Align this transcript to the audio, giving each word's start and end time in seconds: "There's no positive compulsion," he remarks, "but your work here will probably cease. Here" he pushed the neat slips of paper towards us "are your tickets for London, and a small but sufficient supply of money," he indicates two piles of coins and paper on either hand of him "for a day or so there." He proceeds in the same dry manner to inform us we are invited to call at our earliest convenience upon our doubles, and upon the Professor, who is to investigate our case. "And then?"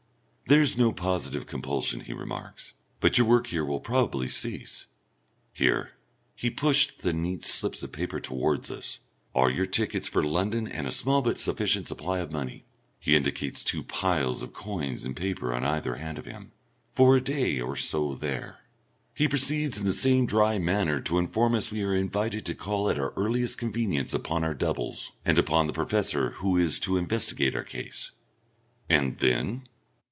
"There's 0.47 0.77
no 0.77 0.91
positive 0.91 1.47
compulsion," 1.47 2.01
he 2.01 2.11
remarks, 2.11 2.73
"but 2.99 3.17
your 3.17 3.25
work 3.25 3.47
here 3.47 3.63
will 3.63 3.79
probably 3.79 4.27
cease. 4.27 4.87
Here" 5.53 5.91
he 6.35 6.49
pushed 6.49 7.03
the 7.03 7.13
neat 7.13 7.45
slips 7.45 7.81
of 7.83 7.93
paper 7.93 8.19
towards 8.19 8.69
us 8.69 8.99
"are 9.33 9.49
your 9.49 9.65
tickets 9.65 10.09
for 10.09 10.21
London, 10.21 10.67
and 10.67 10.85
a 10.87 10.91
small 10.91 11.21
but 11.21 11.39
sufficient 11.39 11.87
supply 11.87 12.19
of 12.19 12.33
money," 12.33 12.65
he 12.99 13.15
indicates 13.15 13.63
two 13.63 13.81
piles 13.81 14.41
of 14.41 14.51
coins 14.51 15.05
and 15.05 15.15
paper 15.15 15.53
on 15.53 15.63
either 15.63 15.95
hand 15.95 16.17
of 16.17 16.25
him 16.25 16.51
"for 16.91 17.15
a 17.15 17.21
day 17.21 17.61
or 17.61 17.77
so 17.77 18.13
there." 18.13 18.57
He 19.13 19.29
proceeds 19.29 19.79
in 19.79 19.85
the 19.85 19.93
same 19.93 20.25
dry 20.25 20.59
manner 20.59 20.99
to 20.99 21.17
inform 21.17 21.55
us 21.55 21.71
we 21.71 21.81
are 21.83 21.95
invited 21.95 22.45
to 22.47 22.55
call 22.55 22.89
at 22.89 22.99
our 22.99 23.13
earliest 23.15 23.57
convenience 23.57 24.13
upon 24.13 24.43
our 24.43 24.53
doubles, 24.53 25.13
and 25.23 25.39
upon 25.39 25.67
the 25.67 25.71
Professor, 25.71 26.31
who 26.41 26.57
is 26.57 26.77
to 26.79 26.97
investigate 26.97 27.55
our 27.55 27.63
case. 27.63 28.11
"And 28.89 29.15
then?" 29.19 29.69